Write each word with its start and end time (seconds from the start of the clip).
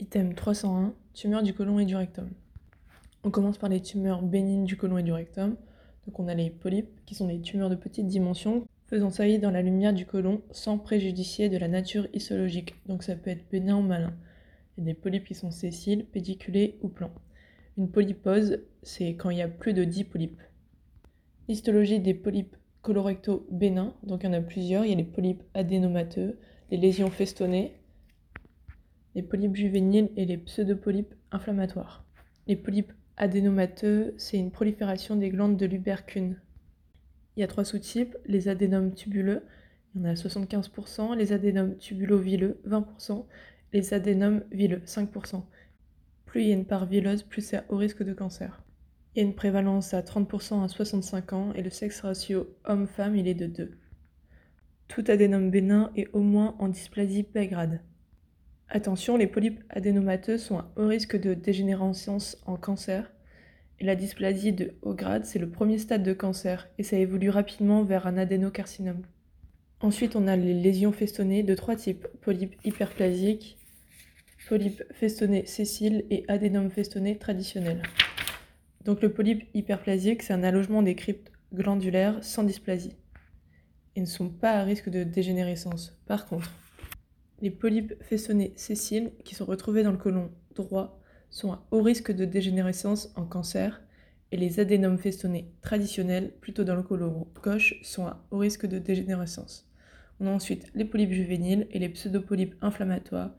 Item 0.00 0.34
301, 0.34 0.94
tumeurs 1.12 1.42
du 1.42 1.52
côlon 1.52 1.80
et 1.80 1.84
du 1.84 1.96
rectum. 1.96 2.30
On 3.24 3.30
commence 3.30 3.58
par 3.58 3.68
les 3.68 3.80
tumeurs 3.80 4.22
bénignes 4.22 4.64
du 4.64 4.76
côlon 4.76 4.98
et 4.98 5.02
du 5.02 5.10
rectum. 5.10 5.56
Donc 6.06 6.20
on 6.20 6.28
a 6.28 6.34
les 6.34 6.50
polypes, 6.50 7.04
qui 7.04 7.16
sont 7.16 7.26
des 7.26 7.40
tumeurs 7.40 7.68
de 7.68 7.74
petite 7.74 8.06
dimension, 8.06 8.64
faisant 8.86 9.10
saillir 9.10 9.40
dans 9.40 9.50
la 9.50 9.60
lumière 9.60 9.92
du 9.92 10.06
côlon 10.06 10.40
sans 10.52 10.78
préjudicier 10.78 11.48
de 11.48 11.58
la 11.58 11.66
nature 11.66 12.06
histologique. 12.14 12.76
Donc 12.86 13.02
ça 13.02 13.16
peut 13.16 13.30
être 13.30 13.50
bénin 13.50 13.76
ou 13.76 13.82
malin. 13.82 14.14
Il 14.76 14.84
y 14.84 14.86
a 14.88 14.92
des 14.92 14.94
polypes 14.94 15.24
qui 15.24 15.34
sont 15.34 15.50
sessiles, 15.50 16.04
pédiculés 16.04 16.78
ou 16.82 16.88
plans. 16.88 17.12
Une 17.76 17.90
polypose, 17.90 18.60
c'est 18.84 19.16
quand 19.16 19.30
il 19.30 19.38
y 19.38 19.42
a 19.42 19.48
plus 19.48 19.72
de 19.72 19.82
10 19.82 20.04
polypes. 20.04 20.40
Histologie 21.48 21.98
des 21.98 22.14
polypes 22.14 22.56
colorectaux 22.82 23.48
bénins, 23.50 23.94
donc 24.04 24.22
il 24.22 24.26
y 24.26 24.28
en 24.28 24.34
a 24.34 24.40
plusieurs. 24.40 24.84
Il 24.84 24.90
y 24.90 24.94
a 24.94 24.96
les 24.96 25.02
polypes 25.02 25.42
adénomateux, 25.54 26.38
les 26.70 26.76
lésions 26.76 27.10
festonnées, 27.10 27.77
les 29.18 29.24
polypes 29.24 29.56
juvéniles 29.56 30.10
et 30.16 30.26
les 30.26 30.38
pseudopolypes 30.38 31.12
inflammatoires. 31.32 32.04
Les 32.46 32.54
polypes 32.54 32.92
adénomateux, 33.16 34.14
c'est 34.16 34.38
une 34.38 34.52
prolifération 34.52 35.16
des 35.16 35.30
glandes 35.30 35.56
de 35.56 35.66
l'ubercune. 35.66 36.36
Il 37.34 37.40
y 37.40 37.42
a 37.42 37.48
trois 37.48 37.64
sous-types, 37.64 38.16
les 38.26 38.46
adénomes 38.46 38.94
tubuleux, 38.94 39.42
il 39.92 40.02
y 40.02 40.04
en 40.04 40.08
a 40.08 40.14
75%, 40.14 41.16
les 41.16 41.32
adénomes 41.32 41.76
tubulo-vileux, 41.78 42.60
20%, 42.64 43.24
les 43.72 43.92
adénomes 43.92 44.44
vileux, 44.52 44.82
5%. 44.86 45.42
Plus 46.24 46.42
il 46.42 46.48
y 46.50 46.52
a 46.52 46.54
une 46.54 46.64
part 46.64 46.86
vileuse, 46.86 47.24
plus 47.24 47.42
c'est 47.42 47.64
au 47.70 47.76
risque 47.76 48.04
de 48.04 48.12
cancer. 48.12 48.62
Il 49.16 49.18
y 49.18 49.22
a 49.22 49.26
une 49.26 49.34
prévalence 49.34 49.94
à 49.94 50.02
30% 50.02 50.62
à 50.62 50.68
65 50.68 51.32
ans 51.32 51.52
et 51.54 51.62
le 51.64 51.70
sexe 51.70 52.02
ratio 52.02 52.54
homme-femme, 52.66 53.16
il 53.16 53.26
est 53.26 53.34
de 53.34 53.46
2. 53.46 53.78
Tout 54.86 55.04
adénome 55.08 55.50
bénin 55.50 55.90
est 55.96 56.06
au 56.12 56.20
moins 56.20 56.54
en 56.60 56.68
dysplasie 56.68 57.26
grade. 57.34 57.80
Attention, 58.70 59.16
les 59.16 59.26
polypes 59.26 59.62
adénomateux 59.70 60.36
sont 60.36 60.58
à 60.58 60.70
haut 60.76 60.88
risque 60.88 61.18
de 61.18 61.32
dégénérescence 61.32 62.36
en 62.44 62.56
cancer. 62.56 63.10
Et 63.80 63.84
la 63.84 63.94
dysplasie 63.94 64.52
de 64.52 64.74
haut 64.82 64.94
grade, 64.94 65.24
c'est 65.24 65.38
le 65.38 65.48
premier 65.48 65.78
stade 65.78 66.02
de 66.02 66.12
cancer 66.12 66.68
et 66.78 66.82
ça 66.82 66.98
évolue 66.98 67.30
rapidement 67.30 67.82
vers 67.82 68.06
un 68.06 68.18
adénocarcinome. 68.18 69.02
Ensuite, 69.80 70.16
on 70.16 70.26
a 70.26 70.36
les 70.36 70.52
lésions 70.52 70.92
festonnées 70.92 71.44
de 71.44 71.54
trois 71.54 71.76
types 71.76 72.08
polypes 72.20 72.56
hyperplasiques, 72.64 73.56
polypes 74.48 74.82
festonnés 74.92 75.46
sessiles 75.46 76.04
et 76.10 76.24
adénome 76.28 76.70
festonné 76.70 77.16
traditionnel. 77.16 77.82
Donc 78.84 79.00
le 79.00 79.12
polype 79.12 79.48
hyperplasique, 79.54 80.22
c'est 80.22 80.32
un 80.32 80.42
allongement 80.42 80.82
des 80.82 80.94
cryptes 80.94 81.30
glandulaires 81.54 82.22
sans 82.22 82.42
dysplasie. 82.42 82.96
Ils 83.96 84.02
ne 84.02 84.06
sont 84.06 84.28
pas 84.28 84.52
à 84.52 84.62
risque 84.64 84.90
de 84.90 85.04
dégénérescence. 85.04 85.98
Par 86.06 86.26
contre, 86.26 86.52
les 87.40 87.50
polypes 87.50 87.94
festonnés 88.02 88.52
sessiles 88.56 89.12
qui 89.24 89.34
sont 89.34 89.44
retrouvés 89.44 89.82
dans 89.82 89.92
le 89.92 89.98
côlon 89.98 90.30
droit 90.54 91.00
sont 91.30 91.52
à 91.52 91.66
haut 91.70 91.82
risque 91.82 92.12
de 92.12 92.24
dégénérescence 92.24 93.12
en 93.16 93.24
cancer 93.24 93.80
et 94.30 94.36
les 94.36 94.60
adénomes 94.60 94.98
festonnés 94.98 95.50
traditionnels, 95.62 96.32
plutôt 96.40 96.64
dans 96.64 96.74
le 96.74 96.82
côlon 96.82 97.28
gauche, 97.42 97.80
sont 97.82 98.06
à 98.06 98.24
haut 98.30 98.38
risque 98.38 98.66
de 98.66 98.78
dégénérescence. 98.78 99.70
On 100.20 100.26
a 100.26 100.30
ensuite 100.30 100.70
les 100.74 100.84
polypes 100.84 101.12
juvéniles 101.12 101.66
et 101.70 101.78
les 101.78 101.88
pseudopolypes 101.88 102.56
inflammatoires 102.60 103.34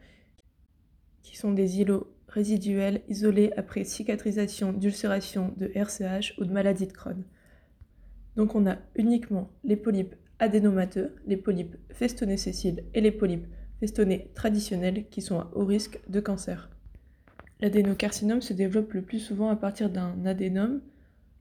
qui 1.21 1.37
sont 1.37 1.51
des 1.51 1.81
îlots 1.81 2.15
résiduels 2.27 3.01
isolés 3.09 3.51
après 3.57 3.83
cicatrisation 3.83 4.71
d'ulcération 4.71 5.53
de 5.57 5.71
RCH 5.75 6.35
ou 6.37 6.45
de 6.45 6.53
maladie 6.53 6.87
de 6.87 6.93
Crohn. 6.93 7.23
Donc 8.35 8.55
on 8.55 8.67
a 8.67 8.77
uniquement 8.95 9.51
les 9.63 9.75
polypes 9.75 10.15
adénomateux, 10.39 11.15
les 11.25 11.37
polypes 11.37 11.75
festonnés 11.91 12.37
sessiles 12.37 12.83
et 12.93 13.01
les 13.01 13.11
polypes 13.11 13.47
festonnés 13.79 14.29
traditionnels 14.35 15.05
qui 15.09 15.21
sont 15.21 15.39
à 15.39 15.49
haut 15.53 15.65
risque 15.65 15.99
de 16.09 16.19
cancer. 16.19 16.69
L'adénocarcinome 17.61 18.41
se 18.41 18.53
développe 18.53 18.93
le 18.93 19.01
plus 19.01 19.19
souvent 19.19 19.49
à 19.49 19.55
partir 19.55 19.89
d'un 19.89 20.25
adénome. 20.25 20.81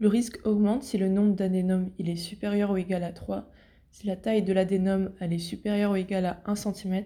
Le 0.01 0.09
risque 0.09 0.39
augmente 0.45 0.83
si 0.83 0.99
le 0.99 1.09
nombre 1.09 1.35
d'adénomes 1.35 1.91
est 1.99 2.17
supérieur 2.17 2.71
ou 2.71 2.77
égal 2.77 3.05
à 3.05 3.13
3, 3.13 3.51
si 3.91 4.07
la 4.07 4.17
taille 4.17 4.43
de 4.43 4.53
l'adénome 4.53 5.13
est 5.21 5.39
supérieure 5.39 5.93
ou 5.93 5.97
égale 5.97 6.27
à 6.27 6.43
1 6.47 6.55
cm, 6.55 7.05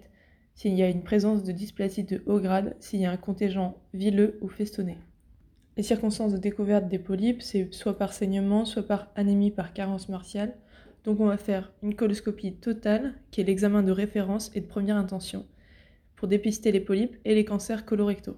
s'il 0.55 0.73
y 0.73 0.83
a 0.83 0.89
une 0.89 1.03
présence 1.03 1.43
de 1.43 1.51
dysplasie 1.51 2.03
de 2.03 2.21
haut 2.25 2.39
grade, 2.39 2.75
s'il 2.79 3.01
y 3.01 3.05
a 3.05 3.11
un 3.11 3.17
contingent 3.17 3.75
vileux 3.93 4.37
ou 4.41 4.47
festonné. 4.47 4.97
Les 5.75 5.83
circonstances 5.83 6.33
de 6.33 6.37
découverte 6.37 6.87
des 6.87 6.99
polypes, 6.99 7.41
c'est 7.41 7.73
soit 7.73 7.97
par 7.97 8.13
saignement, 8.13 8.65
soit 8.65 8.85
par 8.85 9.11
anémie 9.15 9.49
par 9.49 9.73
carence 9.73 10.09
martiale, 10.09 10.55
donc 11.03 11.19
on 11.19 11.25
va 11.25 11.37
faire 11.37 11.71
une 11.83 11.95
coloscopie 11.95 12.53
totale, 12.53 13.13
qui 13.31 13.41
est 13.41 13.45
l'examen 13.45 13.83
de 13.83 13.91
référence 13.91 14.51
et 14.55 14.61
de 14.61 14.65
première 14.65 14.97
intention, 14.97 15.45
pour 16.15 16.27
dépister 16.27 16.71
les 16.71 16.79
polypes 16.79 17.17
et 17.25 17.35
les 17.35 17.45
cancers 17.45 17.85
colorectaux. 17.85 18.37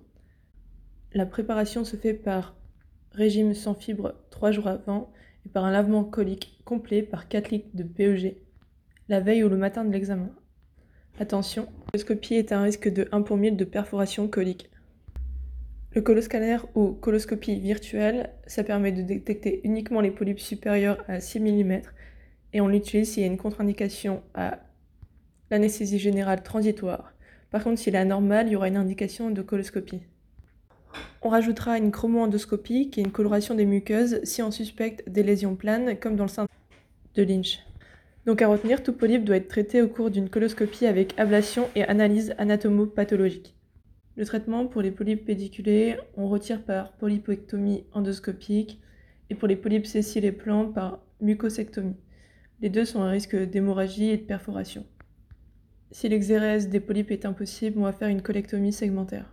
La 1.14 1.26
préparation 1.26 1.86
se 1.86 1.96
fait 1.96 2.14
par 2.14 2.56
régime 3.12 3.54
sans 3.54 3.76
fibre 3.76 4.16
3 4.32 4.52
jours 4.52 4.68
avant 4.68 5.14
et 5.46 5.50
par 5.50 5.64
un 5.66 5.72
lavement 5.72 6.04
colique 6.04 6.60
complet 6.66 7.04
par 7.04 7.28
4 7.28 7.52
litres 7.52 7.70
de 7.74 7.84
PEG 7.84 8.38
la 9.08 9.20
veille 9.20 9.44
ou 9.44 9.50
le 9.50 9.58
matin 9.58 9.86
de 9.86 9.94
l'examen. 9.94 10.32
Attention, 11.20 11.68
la 11.78 11.92
coloscopie 11.92 12.36
est 12.36 12.52
un 12.52 12.64
risque 12.64 12.92
de 12.92 13.08
1 13.12 13.22
pour 13.22 13.38
1000 13.38 13.56
de 13.56 13.66
perforation 13.66 14.28
colique. 14.28 14.70
Le 15.92 16.02
coloscanner 16.02 16.58
ou 16.74 16.92
coloscopie 16.92 17.60
virtuelle, 17.60 18.32
ça 18.48 18.64
permet 18.64 18.92
de 18.92 19.02
détecter 19.02 19.62
uniquement 19.64 20.02
les 20.02 20.12
polypes 20.12 20.40
supérieurs 20.40 21.06
à 21.08 21.22
6 21.22 21.40
mm 21.40 21.82
et 22.56 22.62
on 22.62 22.70
l'utilise 22.70 23.12
s'il 23.12 23.22
y 23.22 23.26
a 23.26 23.28
une 23.28 23.38
contre-indication 23.38 24.24
à 24.34 24.60
l'anesthésie 25.52 26.00
générale 26.00 26.42
transitoire. 26.42 27.12
Par 27.52 27.62
contre, 27.62 27.80
s'il 27.80 27.96
est 27.96 27.98
anormal, 27.98 28.48
il 28.48 28.54
y 28.54 28.56
aura 28.56 28.70
une 28.70 28.78
indication 28.78 29.30
de 29.30 29.42
coloscopie. 29.42 30.00
On 31.22 31.28
rajoutera 31.28 31.78
une 31.78 31.92
chromoendoscopie, 31.92 32.90
qui 32.90 33.02
est 33.02 33.04
une 33.04 33.12
coloration 33.12 33.56
des 33.56 33.66
muqueuses, 33.66 34.22
si 34.24 34.42
on 34.42 34.52
suspecte 34.52 35.04
des 35.10 35.22
lésions 35.22 35.58
planes, 35.58 35.98
comme 36.00 36.16
dans 36.16 36.24
le 36.24 36.30
sein 36.30 36.48
de 37.16 37.24
Lynch. 37.24 37.60
Donc 38.26 38.42
à 38.42 38.48
retenir, 38.48 38.84
tout 38.84 38.94
polype 38.94 39.26
doit 39.26 39.36
être 39.36 39.50
traité 39.50 39.82
au 39.82 39.90
cours 39.90 40.10
d'une 40.10 40.30
coloscopie 40.30 40.86
avec 40.86 41.14
ablation 41.20 41.68
et 41.76 41.84
analyse 41.84 42.36
anatomopathologique. 42.38 43.54
Le 44.16 44.26
traitement 44.26 44.66
pour 44.66 44.82
les 44.82 44.92
polypes 44.92 45.26
pédiculés, 45.26 45.98
on 46.16 46.30
retire 46.30 46.64
par 46.64 46.94
polypectomie 46.94 47.84
endoscopique 47.92 48.80
et 49.30 49.36
pour 49.36 49.50
les 49.50 49.58
polypes 49.58 49.88
sessiles 49.88 50.24
et 50.24 50.32
plans 50.32 50.72
par 50.72 51.00
mucosectomie. 51.20 51.98
Les 52.66 52.72
deux 52.72 52.84
sont 52.84 53.04
à 53.04 53.10
risque 53.10 53.36
d'hémorragie 53.36 54.10
et 54.10 54.18
de 54.18 54.24
perforation. 54.24 54.88
Si 55.92 56.10
l'exérèse 56.10 56.68
des 56.68 56.80
polypes 56.80 57.12
est 57.12 57.28
impossible, 57.28 57.78
on 57.78 57.84
va 57.84 57.94
faire 57.94 58.08
une 58.08 58.24
colectomie 58.24 58.74
segmentaire. 58.74 59.32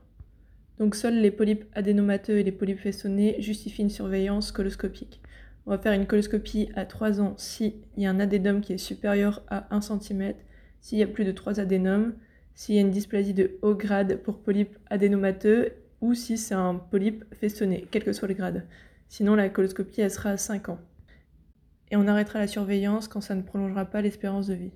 Donc 0.78 0.94
seuls 0.94 1.18
les 1.18 1.30
polypes 1.30 1.64
adénomateux 1.72 2.36
et 2.36 2.42
les 2.42 2.52
polypes 2.52 2.80
festonnés 2.80 3.36
justifient 3.40 3.80
une 3.80 3.88
surveillance 3.88 4.52
coloscopique. 4.52 5.22
On 5.64 5.70
va 5.70 5.78
faire 5.78 5.94
une 5.94 6.04
coloscopie 6.04 6.68
à 6.74 6.84
3 6.84 7.22
ans 7.22 7.32
s'il 7.38 7.72
y 7.96 8.04
a 8.04 8.10
un 8.10 8.20
adénome 8.20 8.60
qui 8.60 8.74
est 8.74 8.76
supérieur 8.76 9.42
à 9.48 9.74
1 9.74 9.80
cm, 9.80 10.34
s'il 10.82 10.98
y 10.98 11.02
a 11.02 11.06
plus 11.06 11.24
de 11.24 11.32
3 11.32 11.58
adénomes, 11.58 12.12
s'il 12.54 12.74
y 12.74 12.78
a 12.78 12.82
une 12.82 12.90
dysplasie 12.90 13.32
de 13.32 13.52
haut 13.62 13.74
grade 13.74 14.18
pour 14.18 14.42
polype 14.42 14.76
adénomateux 14.90 15.72
ou 16.02 16.12
si 16.12 16.36
c'est 16.36 16.52
un 16.52 16.74
polype 16.74 17.24
festonné, 17.32 17.86
quel 17.90 18.04
que 18.04 18.12
soit 18.12 18.28
le 18.28 18.34
grade. 18.34 18.66
Sinon, 19.08 19.36
la 19.36 19.48
coloscopie, 19.48 20.10
sera 20.10 20.32
à 20.32 20.36
5 20.36 20.68
ans 20.68 20.78
et 21.92 21.96
on 21.96 22.08
arrêtera 22.08 22.38
la 22.38 22.46
surveillance 22.48 23.06
quand 23.06 23.20
ça 23.20 23.34
ne 23.34 23.42
prolongera 23.42 23.84
pas 23.84 24.00
l'espérance 24.00 24.46
de 24.46 24.54
vie. 24.54 24.72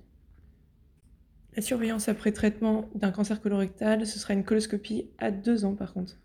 La 1.55 1.63
surveillance 1.63 2.07
après 2.07 2.31
traitement 2.31 2.87
d'un 2.93 3.11
cancer 3.11 3.41
colorectal, 3.41 4.05
ce 4.05 4.19
sera 4.19 4.35
une 4.35 4.43
coloscopie 4.43 5.09
à 5.17 5.31
2 5.31 5.65
ans 5.65 5.73
par 5.73 5.93
contre. 5.93 6.19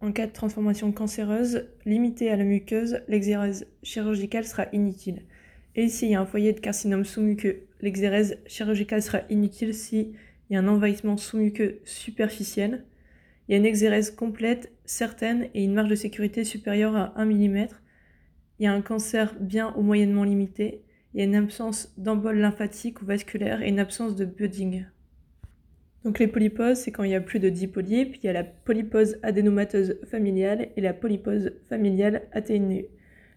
En 0.00 0.12
cas 0.12 0.28
de 0.28 0.32
transformation 0.32 0.92
cancéreuse 0.92 1.66
limitée 1.84 2.30
à 2.30 2.36
la 2.36 2.44
muqueuse, 2.44 3.00
l'exérèse 3.08 3.66
chirurgicale 3.82 4.44
sera 4.44 4.66
inutile. 4.72 5.22
Et 5.74 5.88
s'il 5.88 6.10
y 6.10 6.14
a 6.14 6.20
un 6.20 6.26
foyer 6.26 6.52
de 6.52 6.60
carcinome 6.60 7.04
sous-muqueux, 7.04 7.66
l'exérèse 7.80 8.38
chirurgicale 8.46 9.02
sera 9.02 9.22
inutile 9.28 9.74
s'il 9.74 10.14
y 10.50 10.56
a 10.56 10.60
un 10.60 10.68
envahissement 10.68 11.16
sous-muqueux 11.16 11.80
superficiel, 11.84 12.84
il 13.48 13.52
y 13.52 13.54
a 13.54 13.58
une 13.58 13.66
exérèse 13.66 14.12
complète, 14.12 14.70
certaine 14.84 15.48
et 15.54 15.64
une 15.64 15.74
marge 15.74 15.88
de 15.88 15.94
sécurité 15.96 16.44
supérieure 16.44 16.94
à 16.94 17.12
1 17.16 17.24
mm, 17.24 17.68
il 18.58 18.64
y 18.64 18.66
a 18.66 18.72
un 18.72 18.82
cancer 18.82 19.34
bien 19.40 19.72
ou 19.76 19.82
moyennement 19.82 20.24
limité, 20.24 20.82
il 21.12 21.20
y 21.20 21.22
a 21.22 21.26
une 21.26 21.34
absence 21.34 21.92
d'embole 21.96 22.38
lymphatique 22.38 23.02
ou 23.02 23.06
vasculaire 23.06 23.62
et 23.62 23.68
une 23.68 23.78
absence 23.78 24.16
de 24.16 24.24
budding. 24.24 24.84
Donc 26.04 26.18
les 26.18 26.28
polyposes, 26.28 26.78
c'est 26.78 26.92
quand 26.92 27.02
il 27.02 27.10
y 27.10 27.14
a 27.14 27.20
plus 27.20 27.40
de 27.40 27.48
10 27.48 27.68
polypes, 27.68 28.16
il 28.16 28.26
y 28.26 28.28
a 28.28 28.32
la 28.32 28.44
polypose 28.44 29.18
adénomateuse 29.22 29.98
familiale 30.08 30.68
et 30.76 30.80
la 30.80 30.94
polypose 30.94 31.52
familiale 31.68 32.22
atténuée. 32.32 32.90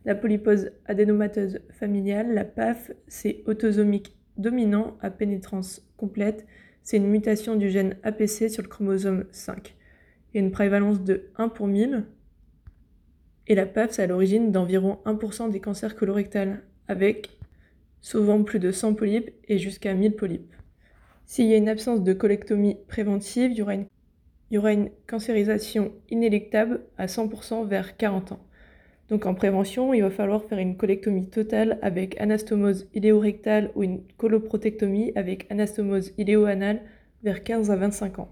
La 0.06 0.16
polypose 0.16 0.72
adénomateuse 0.86 1.60
familiale, 1.72 2.34
la 2.34 2.46
PAF, 2.46 2.92
c'est 3.08 3.44
autosomique 3.46 4.16
dominant 4.38 4.98
à 5.02 5.12
pénétrance 5.12 5.88
complète, 5.98 6.46
c'est 6.84 6.98
une 6.98 7.08
mutation 7.08 7.56
du 7.56 7.70
gène 7.70 7.98
APC 8.04 8.50
sur 8.50 8.64
le 8.64 8.68
chromosome 8.68 9.26
5. 9.32 9.76
Il 10.34 10.38
y 10.38 10.40
a 10.42 10.46
une 10.46 10.52
prévalence 10.52 11.04
de 11.04 11.30
1 11.38 11.50
pour 11.50 11.68
1000, 11.68 12.06
et 13.52 13.56
la 13.56 13.66
PAF, 13.66 13.92
c'est 13.92 14.04
à 14.04 14.08
l'origine 14.08 14.54
d'environ 14.54 15.00
1% 15.04 15.52
des 15.52 15.60
cancers 15.60 15.98
colorectals, 15.98 16.64
avec 16.88 17.32
souvent 18.00 18.44
plus 18.44 18.60
de 18.60 18.72
100 18.72 18.94
polypes 18.94 19.30
et 19.50 19.58
jusqu'à 19.58 19.94
1000 19.94 20.16
polypes. 20.16 20.56
S'il 21.26 21.48
y 21.48 21.54
a 21.54 21.58
une 21.58 21.68
absence 21.68 22.02
de 22.02 22.14
colectomie 22.14 22.78
préventive, 22.88 23.52
il 23.52 23.58
y 23.58 23.62
aura 23.62 23.74
une, 23.74 23.88
il 24.50 24.56
y 24.56 24.58
aura 24.58 24.72
une 24.72 24.90
cancérisation 25.06 25.92
inéluctable 26.10 26.80
à 26.98 27.08
100% 27.08 27.68
vers 27.68 27.98
40 27.98 28.32
ans. 28.32 28.40
Donc 29.10 29.26
en 29.26 29.34
prévention, 29.34 29.94
il 29.94 30.02
va 30.02 30.12
falloir 30.12 30.46
faire 30.46 30.60
une 30.60 30.78
colectomie 30.78 31.30
totale 31.30 31.78
avec 31.82 32.18
anastomose 32.22 32.88
iléorectale 32.94 33.72
ou 33.76 33.84
une 33.84 34.02
coloprotectomie 34.16 35.12
avec 35.18 35.46
anastomose 35.52 36.14
iléoanale 36.18 36.84
vers 37.22 37.44
15 37.44 37.70
à 37.70 37.76
25 37.76 38.20
ans. 38.20 38.30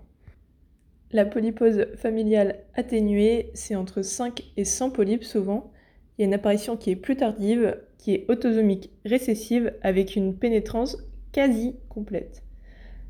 La 1.11 1.25
polypose 1.25 1.87
familiale 1.95 2.59
atténuée, 2.75 3.49
c'est 3.55 3.75
entre 3.75 4.03
5 4.03 4.43
et 4.57 4.65
100 4.65 4.91
polypes 4.91 5.23
souvent. 5.23 5.71
Il 6.17 6.21
y 6.21 6.23
a 6.23 6.27
une 6.27 6.35
apparition 6.35 6.77
qui 6.77 6.91
est 6.91 6.95
plus 6.95 7.17
tardive, 7.17 7.77
qui 7.97 8.13
est 8.13 8.25
autosomique 8.29 8.91
récessive 9.05 9.73
avec 9.81 10.15
une 10.15 10.37
pénétrance 10.37 10.97
quasi 11.31 11.75
complète. 11.89 12.43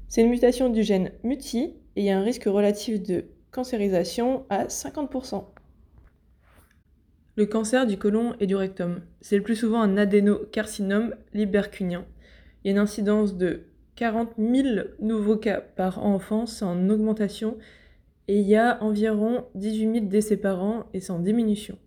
C'est 0.07 0.21
une 0.21 0.29
mutation 0.29 0.69
du 0.69 0.81
gène 0.81 1.11
MUTI 1.23 1.75
et 1.95 2.01
il 2.01 2.05
y 2.05 2.09
a 2.09 2.17
un 2.17 2.23
risque 2.23 2.45
relatif 2.45 3.03
de 3.03 3.25
cancérisation 3.51 4.45
à 4.49 4.65
50%. 4.65 5.43
Le 7.35 7.45
cancer 7.45 7.85
du 7.85 7.97
côlon 7.97 8.33
et 8.39 8.47
du 8.47 8.55
rectum, 8.55 9.01
c'est 9.21 9.37
le 9.37 9.43
plus 9.43 9.55
souvent 9.55 9.81
un 9.81 9.97
adénocarcinome 9.97 11.15
libercunien. 11.33 12.05
Il 12.63 12.67
y 12.67 12.69
a 12.69 12.73
une 12.73 12.79
incidence 12.79 13.35
de 13.35 13.63
40 13.95 14.31
000 14.37 14.87
nouveaux 15.01 15.37
cas 15.37 15.61
par 15.61 16.03
an 16.03 16.13
en 16.15 16.19
France, 16.19 16.61
en 16.61 16.89
augmentation, 16.89 17.57
et 18.29 18.41
il 18.41 18.47
y 18.47 18.55
a 18.55 18.77
environ 18.83 19.47
18 19.55 19.91
000 19.91 20.05
décès 20.05 20.37
par 20.37 20.61
an 20.63 20.85
et 20.93 20.99
c'est 20.99 21.09
en 21.09 21.17
diminution. 21.17 21.79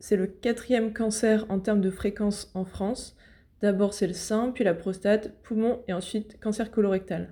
C'est 0.00 0.16
le 0.16 0.26
quatrième 0.26 0.94
cancer 0.94 1.44
en 1.50 1.60
termes 1.60 1.82
de 1.82 1.90
fréquence 1.90 2.50
en 2.54 2.64
France. 2.64 3.14
D'abord 3.60 3.92
c'est 3.92 4.06
le 4.06 4.14
sein, 4.14 4.52
puis 4.52 4.64
la 4.64 4.72
prostate, 4.72 5.34
poumon 5.42 5.82
et 5.86 5.92
ensuite 5.92 6.40
cancer 6.40 6.70
colorectal. 6.70 7.28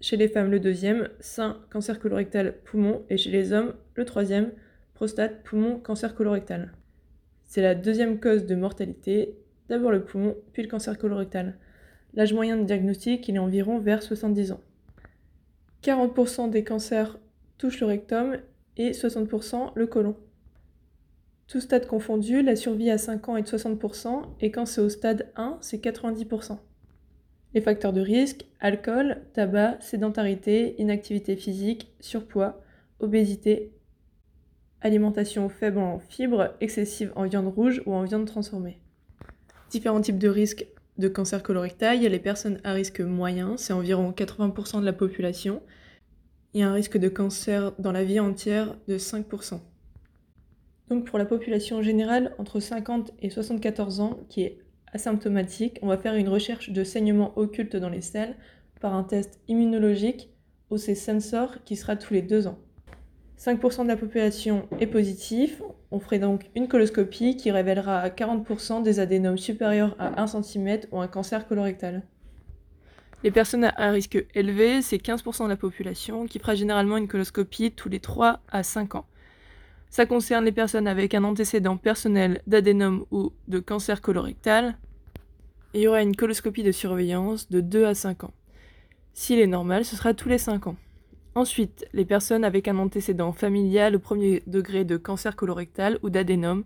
Chez 0.00 0.16
les 0.16 0.28
femmes 0.28 0.50
le 0.50 0.58
deuxième, 0.58 1.10
sein, 1.20 1.60
cancer 1.70 2.00
colorectal, 2.00 2.54
poumon 2.64 3.04
et 3.10 3.18
chez 3.18 3.30
les 3.30 3.52
hommes 3.52 3.74
le 3.94 4.06
troisième, 4.06 4.52
prostate, 4.94 5.42
poumon, 5.42 5.80
cancer 5.80 6.14
colorectal. 6.14 6.72
C'est 7.44 7.60
la 7.60 7.74
deuxième 7.74 8.20
cause 8.20 8.46
de 8.46 8.54
mortalité, 8.54 9.36
d'abord 9.68 9.90
le 9.90 10.02
poumon, 10.02 10.34
puis 10.54 10.62
le 10.62 10.68
cancer 10.70 10.96
colorectal. 10.96 11.58
L'âge 12.14 12.32
moyen 12.32 12.56
de 12.56 12.64
diagnostic, 12.64 13.28
il 13.28 13.36
est 13.36 13.38
environ 13.38 13.78
vers 13.80 14.02
70 14.02 14.52
ans. 14.52 14.60
40% 15.82 16.50
des 16.50 16.64
cancers 16.64 17.18
touchent 17.56 17.80
le 17.80 17.86
rectum 17.86 18.38
et 18.76 18.92
60% 18.92 19.72
le 19.74 19.86
côlon. 19.86 20.16
Tout 21.46 21.60
stade 21.60 21.86
confondu, 21.86 22.42
la 22.42 22.56
survie 22.56 22.90
à 22.90 22.98
5 22.98 23.28
ans 23.30 23.36
est 23.36 23.42
de 23.42 23.48
60% 23.48 24.22
et 24.40 24.50
quand 24.50 24.66
c'est 24.66 24.80
au 24.80 24.88
stade 24.88 25.30
1, 25.36 25.58
c'est 25.60 25.82
90%. 25.82 26.58
Les 27.54 27.62
facteurs 27.62 27.94
de 27.94 28.02
risque, 28.02 28.44
alcool, 28.60 29.22
tabac, 29.32 29.78
sédentarité, 29.80 30.74
inactivité 30.80 31.36
physique, 31.36 31.90
surpoids, 32.00 32.60
obésité, 33.00 33.72
alimentation 34.82 35.48
faible 35.48 35.78
en 35.78 35.98
fibres, 35.98 36.54
excessive 36.60 37.12
en 37.16 37.24
viande 37.24 37.52
rouge 37.52 37.82
ou 37.86 37.94
en 37.94 38.04
viande 38.04 38.26
transformée. 38.26 38.78
Différents 39.70 40.02
types 40.02 40.18
de 40.18 40.28
risques 40.28 40.66
de 40.98 41.08
cancer 41.08 41.42
colorectal. 41.42 42.00
Les 42.00 42.18
personnes 42.18 42.60
à 42.64 42.72
risque 42.72 43.00
moyen, 43.00 43.56
c'est 43.56 43.72
environ 43.72 44.12
80% 44.12 44.80
de 44.80 44.84
la 44.84 44.92
population. 44.92 45.62
A 46.54 46.60
un 46.60 46.72
risque 46.72 46.98
de 46.98 47.08
cancer 47.08 47.72
dans 47.78 47.92
la 47.92 48.04
vie 48.04 48.20
entière 48.20 48.76
de 48.88 48.98
5%. 48.98 49.60
Donc 50.88 51.04
pour 51.04 51.18
la 51.18 51.24
population 51.24 51.82
générale, 51.82 52.34
entre 52.38 52.60
50 52.60 53.12
et 53.20 53.30
74 53.30 54.00
ans, 54.00 54.20
qui 54.28 54.42
est 54.42 54.58
asymptomatique, 54.92 55.78
on 55.82 55.86
va 55.86 55.98
faire 55.98 56.14
une 56.14 56.28
recherche 56.28 56.70
de 56.70 56.82
saignement 56.82 57.38
occulte 57.38 57.76
dans 57.76 57.90
les 57.90 58.00
selles 58.00 58.36
par 58.80 58.94
un 58.94 59.04
test 59.04 59.40
immunologique 59.48 60.30
OC 60.70 60.96
Sensor 60.96 61.62
qui 61.64 61.76
sera 61.76 61.96
tous 61.96 62.14
les 62.14 62.22
deux 62.22 62.46
ans. 62.46 62.58
5% 63.38 63.84
de 63.84 63.88
la 63.88 63.96
population 63.96 64.68
est 64.80 64.88
positif. 64.88 65.62
On 65.92 66.00
ferait 66.00 66.18
donc 66.18 66.50
une 66.56 66.66
coloscopie 66.66 67.36
qui 67.36 67.50
révélera 67.50 68.00
à 68.00 68.08
40% 68.08 68.82
des 68.82 68.98
adénomes 68.98 69.38
supérieurs 69.38 69.94
à 69.98 70.20
1 70.20 70.26
cm 70.26 70.80
ou 70.90 71.00
un 71.00 71.06
cancer 71.06 71.46
colorectal. 71.46 72.02
Les 73.22 73.30
personnes 73.30 73.64
à 73.64 73.90
risque 73.90 74.24
élevé, 74.34 74.82
c'est 74.82 74.96
15% 74.96 75.44
de 75.44 75.48
la 75.48 75.56
population 75.56 76.26
qui 76.26 76.38
fera 76.38 76.54
généralement 76.54 76.96
une 76.96 77.08
coloscopie 77.08 77.72
tous 77.72 77.88
les 77.88 78.00
3 78.00 78.40
à 78.50 78.62
5 78.62 78.96
ans. 78.96 79.06
Ça 79.90 80.04
concerne 80.04 80.44
les 80.44 80.52
personnes 80.52 80.86
avec 80.86 81.14
un 81.14 81.24
antécédent 81.24 81.76
personnel 81.76 82.42
d'adénome 82.46 83.06
ou 83.10 83.32
de 83.46 83.58
cancer 83.58 84.00
colorectal. 84.00 84.76
il 85.74 85.80
y 85.80 85.88
aura 85.88 86.02
une 86.02 86.14
coloscopie 86.16 86.62
de 86.62 86.72
surveillance 86.72 87.48
de 87.50 87.60
2 87.60 87.86
à 87.86 87.94
5 87.94 88.24
ans. 88.24 88.34
S'il 89.14 89.38
est 89.38 89.46
normal, 89.46 89.84
ce 89.84 89.96
sera 89.96 90.12
tous 90.12 90.28
les 90.28 90.38
5 90.38 90.66
ans. 90.66 90.76
Ensuite, 91.34 91.86
les 91.92 92.04
personnes 92.04 92.44
avec 92.44 92.68
un 92.68 92.78
antécédent 92.78 93.32
familial 93.32 93.96
au 93.96 93.98
premier 93.98 94.42
degré 94.46 94.84
de 94.84 94.96
cancer 94.96 95.36
colorectal 95.36 95.98
ou 96.02 96.10
d'adénome, 96.10 96.64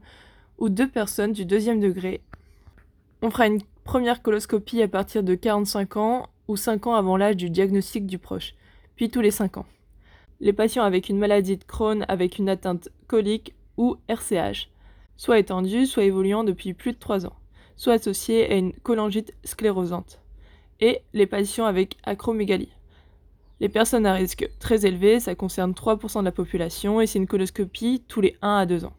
ou 0.58 0.68
deux 0.68 0.88
personnes 0.88 1.32
du 1.32 1.44
deuxième 1.44 1.80
degré. 1.80 2.20
On 3.20 3.30
fera 3.30 3.46
une 3.46 3.60
première 3.84 4.22
coloscopie 4.22 4.82
à 4.82 4.88
partir 4.88 5.22
de 5.22 5.34
45 5.34 5.96
ans 5.96 6.28
ou 6.48 6.56
5 6.56 6.86
ans 6.86 6.94
avant 6.94 7.16
l'âge 7.16 7.36
du 7.36 7.50
diagnostic 7.50 8.06
du 8.06 8.18
proche, 8.18 8.54
puis 8.96 9.10
tous 9.10 9.20
les 9.20 9.30
5 9.30 9.58
ans. 9.58 9.66
Les 10.40 10.52
patients 10.52 10.84
avec 10.84 11.08
une 11.08 11.18
maladie 11.18 11.56
de 11.56 11.64
Crohn 11.64 12.04
avec 12.08 12.38
une 12.38 12.48
atteinte 12.48 12.88
colique 13.06 13.54
ou 13.76 13.96
RCH, 14.08 14.70
soit 15.16 15.38
étendue, 15.38 15.86
soit 15.86 16.04
évoluant 16.04 16.44
depuis 16.44 16.74
plus 16.74 16.92
de 16.92 16.98
3 16.98 17.26
ans, 17.26 17.36
soit 17.76 17.94
associés 17.94 18.50
à 18.50 18.54
une 18.54 18.72
cholangite 18.72 19.34
sclérosante. 19.44 20.20
Et 20.80 21.02
les 21.12 21.26
patients 21.26 21.66
avec 21.66 21.96
acromégalie. 22.02 22.72
Les 23.62 23.68
personnes 23.68 24.06
à 24.06 24.14
risque 24.14 24.50
très 24.58 24.86
élevé, 24.86 25.20
ça 25.20 25.36
concerne 25.36 25.70
3% 25.70 26.18
de 26.18 26.24
la 26.24 26.32
population 26.32 27.00
et 27.00 27.06
c'est 27.06 27.20
une 27.20 27.28
coloscopie 27.28 28.02
tous 28.08 28.20
les 28.20 28.36
1 28.42 28.56
à 28.56 28.66
2 28.66 28.84
ans. 28.84 28.96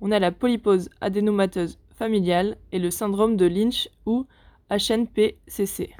On 0.00 0.12
a 0.12 0.20
la 0.20 0.30
polypose 0.30 0.88
adénomateuse 1.00 1.80
familiale 1.90 2.56
et 2.70 2.78
le 2.78 2.92
syndrome 2.92 3.36
de 3.36 3.44
Lynch 3.44 3.88
ou 4.06 4.28
HNPCC. 4.70 5.96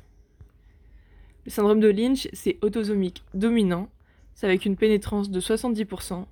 Le 1.44 1.50
syndrome 1.50 1.80
de 1.80 1.88
Lynch, 1.88 2.28
c'est 2.32 2.56
autosomique 2.62 3.24
dominant, 3.34 3.88
c'est 4.36 4.46
avec 4.46 4.64
une 4.64 4.76
pénétrance 4.76 5.28
de 5.28 5.40
70%. 5.40 6.24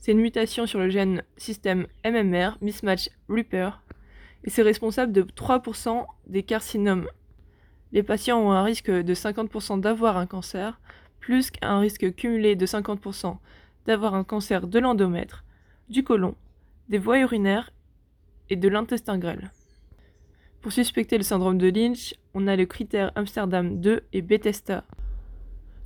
C'est 0.00 0.10
une 0.10 0.18
mutation 0.18 0.66
sur 0.66 0.80
le 0.80 0.90
gène 0.90 1.22
système 1.36 1.86
MMR, 2.04 2.58
mismatch 2.62 3.10
repair, 3.28 3.84
et 4.42 4.50
c'est 4.50 4.62
responsable 4.62 5.12
de 5.12 5.22
3% 5.22 6.04
des 6.26 6.42
carcinomes. 6.42 7.06
Les 7.92 8.02
patients 8.02 8.40
ont 8.40 8.50
un 8.50 8.64
risque 8.64 8.90
de 8.90 9.14
50% 9.14 9.80
d'avoir 9.80 10.16
un 10.16 10.26
cancer, 10.26 10.80
plus 11.20 11.50
qu'un 11.50 11.80
risque 11.80 12.14
cumulé 12.14 12.56
de 12.56 12.66
50% 12.66 13.36
d'avoir 13.86 14.14
un 14.14 14.24
cancer 14.24 14.66
de 14.66 14.78
l'endomètre, 14.78 15.44
du 15.88 16.04
côlon, 16.04 16.34
des 16.88 16.98
voies 16.98 17.20
urinaires 17.20 17.70
et 18.50 18.56
de 18.56 18.68
l'intestin 18.68 19.18
grêle. 19.18 19.50
Pour 20.60 20.72
suspecter 20.72 21.16
le 21.16 21.24
syndrome 21.24 21.56
de 21.56 21.68
Lynch, 21.68 22.14
on 22.34 22.46
a 22.46 22.56
le 22.56 22.66
critère 22.66 23.12
Amsterdam 23.14 23.80
2 23.80 24.02
et 24.12 24.22
Bethesda. 24.22 24.84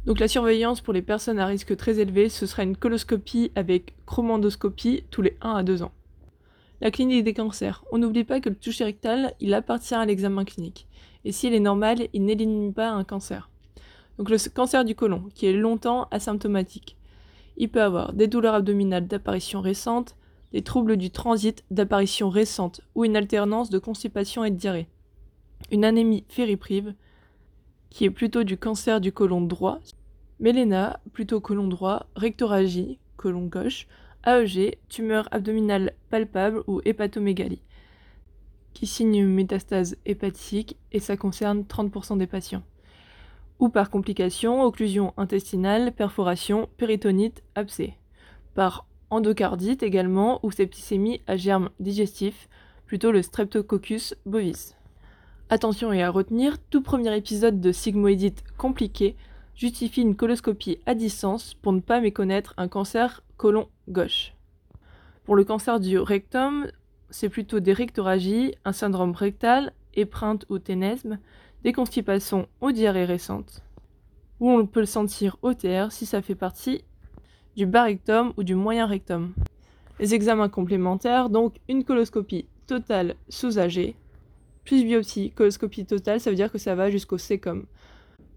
Donc 0.07 0.19
la 0.19 0.29
surveillance 0.29 0.81
pour 0.81 0.93
les 0.93 1.03
personnes 1.03 1.39
à 1.39 1.47
risque 1.47 1.77
très 1.77 2.01
élevé, 2.01 2.29
ce 2.29 2.47
sera 2.47 2.65
une 2.65 2.77
coloscopie 2.77 3.53
avec 3.55 3.95
chromandoscopie 4.07 5.05
tous 5.11 5.23
les 5.23 5.37
1 5.43 5.55
à 5.55 5.63
2 5.63 5.83
ans. 5.83 5.93
La 6.81 6.91
clinique 6.91 7.23
des 7.23 7.35
cancers. 7.35 7.85
On 7.93 7.99
n'oublie 7.99 8.25
pas 8.25 8.41
que 8.41 8.49
le 8.49 8.57
toucher 8.57 8.83
rectal, 8.83 9.35
il 9.39 9.55
appartient 9.55 9.95
à 9.95 10.05
l'examen 10.05 10.45
clinique. 10.45 10.89
Et 11.25 11.31
s'il 11.31 11.55
est 11.55 11.61
normal, 11.61 12.09
il 12.13 12.25
n'élimine 12.25 12.75
pas 12.75 12.91
un 12.91 13.05
cancer. 13.05 13.52
Donc 14.19 14.31
le 14.31 14.37
cancer 14.51 14.85
du 14.85 14.95
côlon, 14.95 15.25
qui 15.35 15.47
est 15.47 15.53
longtemps 15.53 16.09
asymptomatique. 16.11 16.97
Il 17.57 17.71
peut 17.71 17.83
avoir 17.83 18.13
des 18.13 18.29
douleurs 18.29 18.55
abdominales 18.55 19.07
d'apparition 19.07 19.61
récente, 19.61 20.17
des 20.53 20.63
troubles 20.63 20.97
du 20.97 21.11
transit 21.11 21.65
d'apparition 21.71 22.29
récente 22.29 22.81
ou 22.95 23.05
une 23.05 23.17
alternance 23.17 23.71
de 23.71 23.79
constipation 23.79 24.45
et 24.45 24.51
de 24.51 24.57
diarrhée. 24.57 24.89
Une 25.71 25.85
anémie 25.85 26.25
fériprive, 26.29 26.95
qui 27.91 28.05
est 28.05 28.11
plutôt 28.11 28.43
du 28.43 28.57
cancer 28.57 29.01
du 29.01 29.13
côlon 29.13 29.41
droit, 29.41 29.79
méléna, 30.41 31.01
plutôt 31.13 31.41
côlon 31.41 31.69
droit, 31.69 32.07
rectoragie, 32.17 32.99
côlon 33.17 33.47
gauche, 33.47 33.87
AEG, 34.27 34.79
tumeur 34.89 35.29
abdominale 35.31 35.95
palpable 36.11 36.63
ou 36.67 36.81
hépatomégalie, 36.85 37.63
qui 38.73 38.87
signe 38.87 39.17
une 39.17 39.35
métastase 39.35 39.97
hépatique 40.07 40.77
et 40.91 41.01
ça 41.01 41.17
concerne 41.17 41.63
30% 41.63 42.19
des 42.19 42.27
patients 42.27 42.63
ou 43.63 43.69
par 43.69 43.91
complication, 43.91 44.65
occlusion 44.65 45.15
intestinale, 45.17 45.93
perforation, 45.93 46.69
péritonite, 46.79 47.45
abcès. 47.55 47.95
Par 48.57 48.89
endocardite 49.09 49.85
également 49.85 50.41
ou 50.43 50.51
septicémie 50.51 51.21
à 51.29 51.37
germe 51.37 51.71
digestif, 51.79 52.49
plutôt 52.87 53.13
le 53.13 53.23
Streptococcus 53.23 54.17
bovis. 54.27 54.75
Attention 55.49 55.93
et 55.93 56.03
à 56.03 56.11
retenir, 56.11 56.59
tout 56.71 56.83
premier 56.83 57.17
épisode 57.17 57.61
de 57.61 57.71
sigmoïdite 57.71 58.43
compliqué 58.59 59.15
justifie 59.55 60.03
une 60.03 60.17
coloscopie 60.17 60.81
à 60.85 60.97
distance 60.97 61.55
pour 61.55 61.73
ne 61.73 61.81
pas 61.81 62.01
méconnaître 62.01 62.55
un 62.57 62.67
cancer 62.67 63.23
côlon 63.37 63.69
gauche. 63.89 64.35
Pour 65.23 65.37
le 65.37 65.45
cancer 65.45 65.79
du 65.79 66.01
rectum, 66.01 66.67
c'est 67.11 67.29
plutôt 67.29 67.61
des 67.61 67.75
rectoragies, 67.75 68.57
un 68.65 68.73
syndrome 68.73 69.13
rectal, 69.13 69.73
épreinte 69.95 70.47
ou 70.49 70.59
ténesme, 70.59 71.19
des 71.65 71.73
constipations 71.73 72.49
ou 72.61 72.73
diarrhées 72.73 73.05
récentes, 73.05 73.63
ou 74.41 74.51
on 74.51 74.67
peut 74.67 74.81
le 74.81 74.87
sentir 74.87 75.37
OTR 75.43 75.93
si 75.93 76.07
ça 76.07 76.23
fait 76.23 76.35
partie 76.35 76.85
du 77.57 77.67
bas 77.67 77.85
rectum 77.85 78.33
ou 78.37 78.43
du 78.43 78.55
moyen 78.55 78.87
rectum. 78.87 79.35
Les 80.01 80.15
examens 80.15 80.49
complémentaires, 80.49 81.31
donc 81.31 81.57
une 81.69 81.85
coloscopie 81.85 82.47
totale 82.67 83.15
sous 83.29 83.59
AG, 83.59 83.95
plus 84.65 84.85
biopsie. 84.85 85.31
Coloscopie 85.31 85.85
totale, 85.85 86.21
ça 86.21 86.31
veut 86.31 86.37
dire 86.37 86.51
que 86.51 86.59
ça 86.59 86.75
va 86.75 86.91
jusqu'au 86.91 87.19
sécom. 87.19 87.67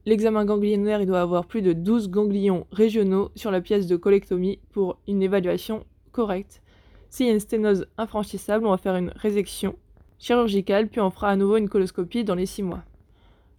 L'examen 0.06 0.46
ganglionnaire, 0.46 1.02
il 1.02 1.08
doit 1.08 1.22
avoir 1.22 1.46
plus 1.46 1.62
de 1.64 1.74
12 1.74 2.10
ganglions 2.10 2.68
régionaux 2.72 3.32
sur 3.36 3.50
la 3.50 3.62
pièce 3.62 3.88
de 3.88 3.96
colectomie 3.96 4.60
pour 4.72 5.00
une 5.08 5.24
évaluation 5.24 5.86
correcte. 6.12 6.62
S'il 7.10 7.26
y 7.26 7.30
a 7.30 7.34
une 7.34 7.40
sténose 7.40 7.88
infranchissable, 7.98 8.68
on 8.68 8.72
va 8.72 8.78
faire 8.78 8.96
une 8.96 9.12
résection 9.16 9.76
chirurgicale, 10.19 10.88
puis 10.88 11.01
on 11.01 11.10
fera 11.10 11.29
à 11.29 11.36
nouveau 11.36 11.57
une 11.57 11.69
coloscopie 11.69 12.24
dans 12.24 12.36
les 12.36 12.45
6 12.45 12.63
mois. 12.63 12.84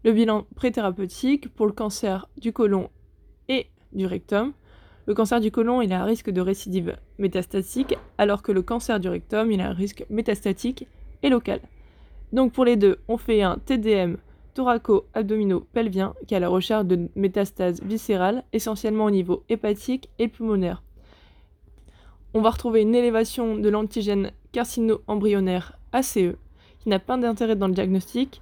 Le 0.05 0.13
bilan 0.13 0.47
préthérapeutique 0.55 1.53
pour 1.55 1.67
le 1.67 1.73
cancer 1.73 2.29
du 2.39 2.53
côlon 2.53 2.91
et 3.49 3.67
du 3.93 4.07
rectum. 4.07 4.53
Le 5.07 5.15
cancer 5.15 5.41
du 5.41 5.51
côlon, 5.51 5.83
il 5.83 5.93
a 5.93 6.03
un 6.03 6.05
risque 6.05 6.31
de 6.31 6.41
récidive 6.41 6.97
métastatique, 7.19 7.97
alors 8.19 8.43
que 8.43 8.53
le 8.53 8.63
cancer 8.63 8.99
du 9.01 9.09
rectum, 9.09 9.51
il 9.53 9.61
a 9.61 9.71
un 9.71 9.73
risque 9.73 10.05
métastatique 10.11 10.87
et 11.23 11.29
local. 11.29 11.61
Donc 12.33 12.53
pour 12.53 12.65
les 12.65 12.77
deux, 12.77 12.99
on 13.09 13.17
fait 13.17 13.43
un 13.43 13.59
TDM 13.59 14.17
thoraco-abdominaux-pelvien 14.55 16.15
qui 16.27 16.35
a 16.35 16.41
la 16.41 16.49
recherche 16.49 16.87
de 16.87 17.09
métastases 17.15 17.83
viscérales, 17.83 18.43
essentiellement 18.53 19.05
au 19.05 19.11
niveau 19.11 19.45
hépatique 19.49 20.09
et 20.19 20.29
pulmonaire. 20.29 20.83
On 22.35 22.41
va 22.41 22.51
retrouver 22.51 22.83
une 22.83 22.95
élévation 22.95 23.57
de 23.57 23.69
l'antigène 23.69 24.33
carcino-embryonnaire 24.53 25.79
ACE, 25.93 26.37
n'a 26.87 26.99
pas 26.99 27.17
d'intérêt 27.17 27.57
dans 27.57 27.69
le 27.69 27.75
diagnostic, 27.75 28.41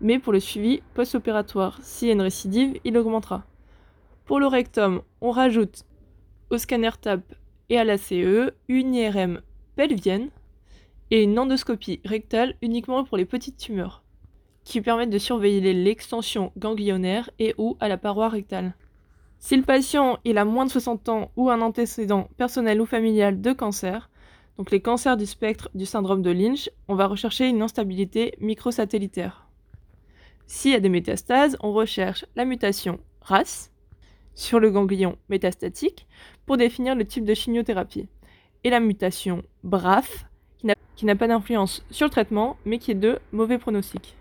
mais 0.00 0.18
pour 0.18 0.32
le 0.32 0.40
suivi 0.40 0.82
post-opératoire. 0.94 1.78
S'il 1.82 2.08
y 2.08 2.10
a 2.10 2.14
une 2.14 2.22
récidive, 2.22 2.78
il 2.84 2.96
augmentera. 2.96 3.44
Pour 4.24 4.40
le 4.40 4.46
rectum, 4.46 5.02
on 5.20 5.30
rajoute 5.30 5.84
au 6.50 6.58
scanner 6.58 6.90
TAP 7.00 7.22
et 7.68 7.78
à 7.78 7.84
la 7.84 7.98
CE 7.98 8.52
une 8.68 8.94
IRM 8.94 9.40
pelvienne 9.76 10.30
et 11.10 11.22
une 11.22 11.38
endoscopie 11.38 12.00
rectale 12.04 12.54
uniquement 12.62 13.04
pour 13.04 13.16
les 13.16 13.24
petites 13.24 13.56
tumeurs, 13.56 14.02
qui 14.64 14.80
permettent 14.80 15.10
de 15.10 15.18
surveiller 15.18 15.72
l'extension 15.72 16.52
ganglionnaire 16.56 17.30
et 17.38 17.54
ou 17.58 17.76
à 17.80 17.88
la 17.88 17.96
paroi 17.96 18.28
rectale. 18.28 18.74
Si 19.38 19.56
le 19.56 19.62
patient 19.62 20.18
a 20.24 20.44
moins 20.44 20.66
de 20.66 20.70
60 20.70 21.08
ans 21.08 21.30
ou 21.36 21.50
un 21.50 21.60
antécédent 21.60 22.28
personnel 22.36 22.80
ou 22.80 22.86
familial 22.86 23.40
de 23.40 23.52
cancer, 23.52 24.10
donc 24.58 24.70
les 24.70 24.80
cancers 24.80 25.16
du 25.16 25.26
spectre 25.26 25.70
du 25.74 25.86
syndrome 25.86 26.22
de 26.22 26.30
Lynch, 26.30 26.70
on 26.88 26.94
va 26.94 27.06
rechercher 27.06 27.48
une 27.48 27.62
instabilité 27.62 28.34
microsatellitaire. 28.40 29.46
S'il 30.46 30.72
y 30.72 30.76
a 30.76 30.80
des 30.80 30.88
métastases, 30.88 31.56
on 31.60 31.72
recherche 31.72 32.24
la 32.36 32.44
mutation 32.44 32.98
RAS 33.20 33.70
sur 34.34 34.60
le 34.60 34.70
ganglion 34.70 35.16
métastatique 35.28 36.06
pour 36.46 36.56
définir 36.56 36.94
le 36.94 37.04
type 37.04 37.24
de 37.24 37.34
chimiothérapie, 37.34 38.08
et 38.64 38.70
la 38.70 38.80
mutation 38.80 39.42
BRAF 39.62 40.26
qui 40.96 41.04
n'a 41.04 41.14
pas 41.14 41.28
d'influence 41.28 41.84
sur 41.90 42.06
le 42.06 42.10
traitement, 42.10 42.56
mais 42.64 42.78
qui 42.78 42.90
est 42.90 42.94
de 42.94 43.18
mauvais 43.30 43.58
pronostic. 43.58 44.16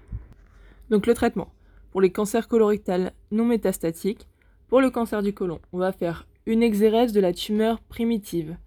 Donc 0.89 1.07
le 1.07 1.13
traitement. 1.13 1.47
Pour 1.91 2.01
les 2.01 2.11
cancers 2.11 2.49
colorectales 2.49 3.13
non 3.31 3.45
métastatiques, 3.45 4.27
pour 4.67 4.81
le 4.81 4.89
cancer 4.89 5.23
du 5.23 5.33
côlon, 5.33 5.61
on 5.71 5.77
va 5.77 5.93
faire 5.93 6.27
une 6.45 6.61
exérèse 6.61 7.13
de 7.13 7.21
la 7.21 7.31
tumeur 7.31 7.79
primitive, 7.79 8.57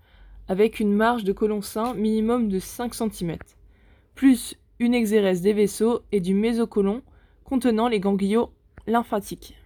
avec 0.48 0.80
une 0.80 0.92
marge 0.92 1.24
de 1.24 1.32
côlon 1.32 1.62
sain 1.62 1.94
minimum 1.94 2.48
de 2.48 2.58
5 2.58 2.94
cm, 2.94 3.36
plus 4.14 4.56
une 4.78 4.94
exérèse 4.94 5.42
des 5.42 5.52
vaisseaux 5.52 6.00
et 6.12 6.20
du 6.20 6.34
mésocolon 6.34 7.02
contenant 7.44 7.88
les 7.88 8.00
ganglions 8.00 8.50
lymphatiques. 8.86 9.56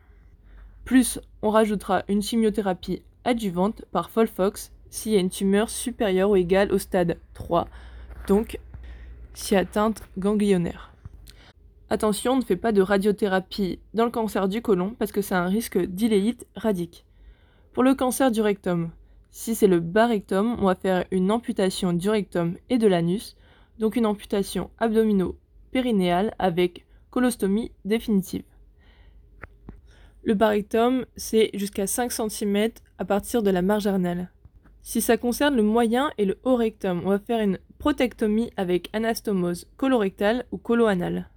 Plus 0.85 1.21
on 1.43 1.51
rajoutera 1.51 2.03
une 2.09 2.23
chimiothérapie 2.23 3.03
adjuvante 3.25 3.85
par 3.93 4.11
Folfox 4.11 4.73
s'il 4.91 5.13
y 5.13 5.17
a 5.17 5.21
une 5.21 5.31
tumeur 5.31 5.71
supérieure 5.71 6.31
ou 6.31 6.37
égale 6.37 6.73
au 6.73 6.79
stade 6.79 7.19
3, 7.35 7.69
donc 8.27 8.59
si 9.35 9.57
atteinte 9.57 10.03
ganglionnaire. 10.19 10.93
Attention, 11.89 12.33
on 12.33 12.37
ne 12.37 12.45
fait 12.45 12.57
pas 12.57 12.73
de 12.73 12.81
radiothérapie 12.81 13.79
dans 13.95 14.07
le 14.07 14.11
cancer 14.11 14.49
du 14.49 14.63
côlon 14.63 14.95
parce 14.99 15.13
que 15.13 15.21
c'est 15.21 15.35
un 15.35 15.47
risque 15.47 15.79
d'iléite 15.79 16.47
radique. 16.57 17.05
Pour 17.73 17.83
le 17.83 17.95
cancer 17.95 18.31
du 18.31 18.41
rectum, 18.41 18.91
si 19.33 19.55
c'est 19.55 19.67
le 19.67 19.81
bas 19.81 20.07
rectum, 20.07 20.57
on 20.61 20.67
va 20.67 20.75
faire 20.75 21.07
une 21.11 21.31
amputation 21.31 21.95
du 21.95 22.11
rectum 22.11 22.57
et 22.69 22.77
de 22.77 22.87
l'anus, 22.87 23.35
donc 23.79 23.97
une 23.97 24.05
amputation 24.05 24.71
abdomino-périnéale 24.79 26.35
avec 26.39 26.85
colostomie 27.11 27.73
définitive. 27.87 28.45
Le 30.23 30.35
bas 30.35 30.49
rectum, 30.49 31.07
c'est 31.17 31.51
jusqu'à 31.55 31.87
5 31.87 32.13
cm 32.13 32.73
à 32.99 33.07
partir 33.07 33.43
de 33.43 33.51
la 33.51 33.63
marge 33.63 33.87
arnale. 33.87 34.31
Si 34.83 35.01
ça 35.01 35.17
concerne 35.17 35.57
le 35.57 35.63
moyen 35.63 36.13
et 36.19 36.27
le 36.27 36.39
haut 36.45 36.57
rectum, 36.57 37.01
on 37.05 37.09
va 37.09 37.19
faire 37.19 37.41
une 37.41 37.59
protectomie 37.79 38.51
avec 38.59 38.91
anastomose 38.93 39.67
colorectale 39.79 40.45
ou 40.53 40.59
coloanale. 40.59 41.31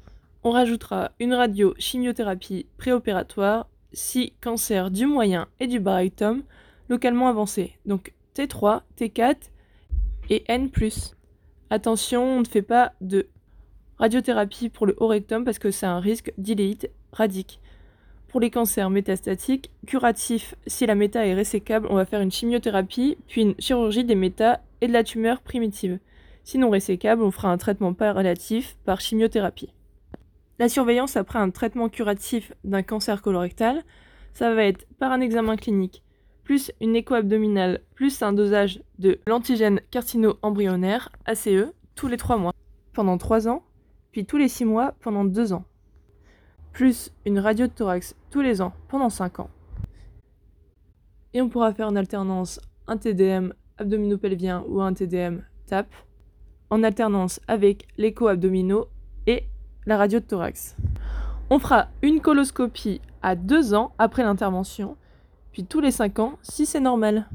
On 0.43 0.51
rajoutera 0.51 1.11
une 1.19 1.33
radio 1.33 1.73
chimiothérapie 1.79 2.67
préopératoire 2.77 3.69
si 3.93 4.33
cancer 4.41 4.91
du 4.91 5.05
moyen 5.05 5.47
et 5.61 5.67
du 5.67 5.79
bas 5.79 5.95
rectum 5.95 6.43
localement 6.89 7.27
avancé, 7.27 7.77
donc 7.85 8.13
T3, 8.35 8.81
T4 8.97 9.35
et 10.29 10.43
N+. 10.47 10.69
Attention, 11.69 12.23
on 12.23 12.39
ne 12.41 12.45
fait 12.45 12.61
pas 12.61 12.93
de 13.01 13.27
radiothérapie 13.97 14.69
pour 14.69 14.85
le 14.85 14.95
haut 14.99 15.07
rectum 15.07 15.43
parce 15.43 15.59
que 15.59 15.71
c'est 15.71 15.85
un 15.85 15.99
risque 15.99 16.33
d'iléite 16.37 16.91
radique. 17.11 17.59
Pour 18.27 18.41
les 18.41 18.49
cancers 18.49 18.89
métastatiques, 18.89 19.71
curatifs, 19.87 20.55
si 20.67 20.85
la 20.85 20.95
méta 20.95 21.25
est 21.25 21.33
résécable, 21.33 21.87
on 21.89 21.95
va 21.95 22.05
faire 22.05 22.19
une 22.19 22.31
chimiothérapie, 22.31 23.17
puis 23.27 23.41
une 23.41 23.55
chirurgie 23.59 24.03
des 24.03 24.15
méta 24.15 24.61
et 24.81 24.87
de 24.87 24.93
la 24.93 25.03
tumeur 25.03 25.41
primitive. 25.41 25.99
Sinon 26.43 26.69
résécable, 26.69 27.23
on 27.23 27.31
fera 27.31 27.49
un 27.49 27.57
traitement 27.57 27.95
relatif 27.97 28.77
par 28.83 28.99
chimiothérapie. 28.99 29.73
La 30.59 30.69
surveillance 30.69 31.17
après 31.17 31.39
un 31.39 31.49
traitement 31.49 31.89
curatif 31.89 32.53
d'un 32.63 32.83
cancer 32.83 33.21
colorectal, 33.21 33.83
ça 34.33 34.53
va 34.53 34.63
être 34.65 34.85
par 34.99 35.11
un 35.11 35.21
examen 35.21 35.55
clinique, 35.55 36.03
plus 36.45 36.71
une 36.79 36.95
écho 36.95 37.15
abdominale, 37.15 37.81
plus 37.95 38.21
un 38.21 38.31
dosage 38.31 38.81
de 38.99 39.19
l'antigène 39.27 39.81
carcino-embryonnaire, 39.91 41.09
ACE, 41.25 41.73
tous 41.95 42.07
les 42.07 42.17
3 42.17 42.37
mois, 42.37 42.53
pendant 42.93 43.17
3 43.17 43.49
ans, 43.49 43.63
puis 44.11 44.25
tous 44.25 44.37
les 44.37 44.47
6 44.47 44.63
mois 44.63 44.93
pendant 45.01 45.25
2 45.25 45.51
ans, 45.51 45.65
plus 46.71 47.11
une 47.25 47.39
radio 47.39 47.67
de 47.67 47.71
thorax 47.71 48.15
tous 48.29 48.41
les 48.41 48.61
ans 48.61 48.73
pendant 48.87 49.09
5 49.09 49.39
ans. 49.39 49.49
Et 51.33 51.41
on 51.41 51.49
pourra 51.49 51.73
faire 51.73 51.87
en 51.87 51.95
alternance 51.95 52.61
un 52.87 52.97
TDM 52.97 53.51
abdominopelvien 53.77 54.63
ou 54.69 54.81
un 54.81 54.93
TDM 54.93 55.41
TAP, 55.65 55.87
en 56.69 56.83
alternance 56.83 57.41
avec 57.47 57.87
l'écho 57.97 58.27
abdominaux 58.27 58.87
et 59.25 59.45
la 59.85 59.97
radio 59.97 60.19
de 60.19 60.25
thorax. 60.25 60.77
On 61.49 61.59
fera 61.59 61.87
une 62.01 62.21
coloscopie 62.21 63.01
à 63.21 63.35
deux 63.35 63.73
ans 63.73 63.93
après 63.97 64.23
l'intervention, 64.23 64.95
puis 65.55 65.63
tous 65.63 65.79
les 65.79 65.91
cinq 65.91 66.19
ans 66.19 66.33
si 66.41 66.65
c'est 66.65 66.81
normal. 66.81 67.29